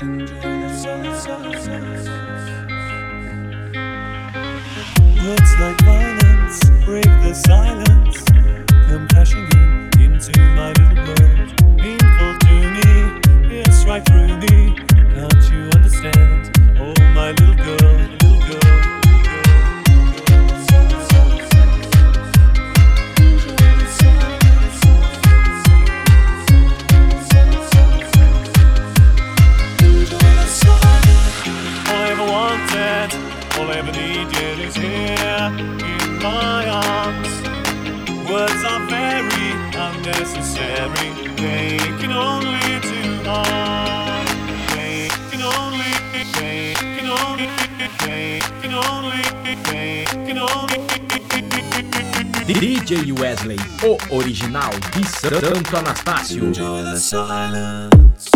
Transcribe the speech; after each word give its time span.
Words 0.00 0.32
like 5.60 5.78
violence 5.82 6.70
break 6.86 7.04
the 7.04 7.34
silence, 7.34 7.89
wanted, 32.30 33.10
all 33.58 33.68
I 33.70 33.76
ever 33.82 33.92
needed 33.92 34.56
is 34.66 34.76
here 34.76 35.46
in 35.92 36.22
my 36.22 36.62
arms. 36.68 37.32
Words 38.30 38.62
are 38.70 38.84
very 38.86 39.48
unnecessary, 39.74 41.10
they 41.34 41.78
can 42.00 42.12
only 42.12 42.70
do 42.86 43.02
harm. 43.28 44.26
They 44.74 45.08
can 45.30 45.42
only, 45.42 45.92
they 46.14 46.74
can 46.94 47.08
only, 47.24 47.46
they 47.78 48.38
can 48.62 48.72
only, 48.74 49.22
they 49.70 50.04
can 50.26 50.38
only. 50.38 50.80
DJ 52.46 53.12
Wesley, 53.18 53.58
o 53.82 53.96
original 54.18 54.70
de 54.92 55.04
Santo 55.06 55.76
Anastácio. 55.76 56.44
Enjoy 56.44 56.82
the 56.82 56.98
silence. 56.98 58.30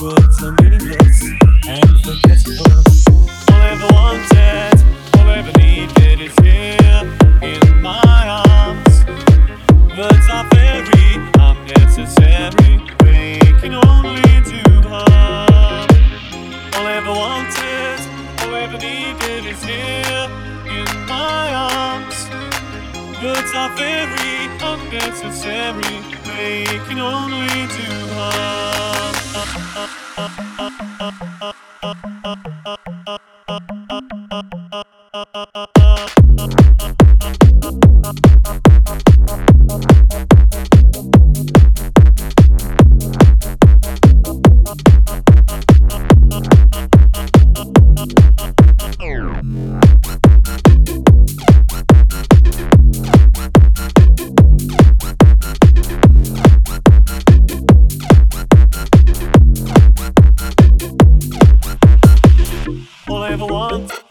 Words 0.00 0.44
are 0.44 0.54
meaningless 0.62 1.24
and 1.66 1.98
forgettable. 2.04 2.84
All 3.50 3.58
I 3.58 3.70
ever 3.74 3.88
wanted, 3.92 4.78
all 5.18 5.26
I 5.26 5.38
ever 5.38 5.52
needed 5.58 6.20
is 6.20 6.34
here 6.38 7.02
in 7.42 7.82
my 7.82 8.44
arms. 8.46 9.04
Words 9.98 10.28
are 10.30 10.46
very 10.54 11.18
unnecessary, 11.40 12.80
they 13.00 13.40
can 13.60 13.74
only 13.74 14.22
do 14.46 14.62
harm. 14.86 15.88
All 16.74 16.86
I 16.86 16.94
ever 17.02 17.10
wanted, 17.10 17.98
all 18.42 18.54
I 18.54 18.60
ever 18.62 18.78
needed 18.78 19.46
is 19.50 19.62
here 19.64 20.28
in 20.78 21.06
my 21.06 21.54
arms. 21.74 22.30
Words 23.20 23.52
are 23.52 23.74
unnecessary, 24.62 25.98
they 26.22 26.64
can 26.86 27.00
only 27.00 27.48
do 27.48 28.14
harm. 28.14 28.87
ever 63.38 63.46
want. 63.46 64.07